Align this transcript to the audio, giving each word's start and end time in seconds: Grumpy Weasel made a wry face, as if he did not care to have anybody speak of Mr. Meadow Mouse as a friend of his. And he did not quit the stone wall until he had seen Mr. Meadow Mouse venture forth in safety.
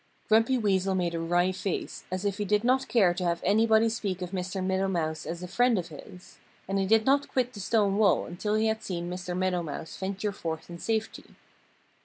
Grumpy 0.29 0.57
Weasel 0.57 0.95
made 0.95 1.13
a 1.13 1.19
wry 1.19 1.51
face, 1.51 2.05
as 2.11 2.25
if 2.25 2.39
he 2.39 2.43
did 2.45 2.63
not 2.63 2.87
care 2.87 3.13
to 3.13 3.23
have 3.23 3.39
anybody 3.43 3.87
speak 3.87 4.23
of 4.23 4.31
Mr. 4.31 4.65
Meadow 4.65 4.87
Mouse 4.87 5.27
as 5.27 5.43
a 5.43 5.47
friend 5.47 5.77
of 5.77 5.89
his. 5.89 6.39
And 6.67 6.79
he 6.79 6.87
did 6.87 7.05
not 7.05 7.27
quit 7.27 7.53
the 7.53 7.59
stone 7.59 7.97
wall 7.97 8.25
until 8.25 8.55
he 8.55 8.65
had 8.65 8.81
seen 8.81 9.11
Mr. 9.11 9.37
Meadow 9.37 9.61
Mouse 9.61 9.95
venture 9.97 10.31
forth 10.31 10.71
in 10.71 10.79
safety. 10.79 11.35